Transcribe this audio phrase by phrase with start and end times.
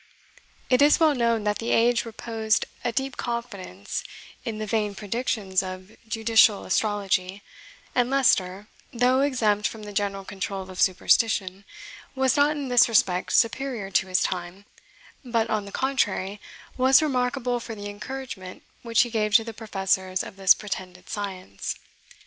[0.67, 4.03] It is well known that the age reposed a deep confidence
[4.43, 7.43] in the vain predictions of judicial astrology,
[7.93, 11.65] and Leicester, though exempt from the general control of superstition,
[12.15, 14.65] was not in this respect superior to his time,
[15.23, 16.41] but, on the contrary,
[16.77, 21.75] was remarkable for the encouragement which he gave to the professors of this pretended science.